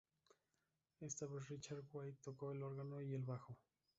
[0.99, 3.55] Esa vez Richard Wright tocó el órgano y el bajo.